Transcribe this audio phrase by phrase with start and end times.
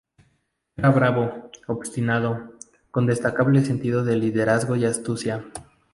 [0.77, 2.57] Era bravo, obstinado,
[2.89, 5.45] con destacable sentido de liderazgo y astucia.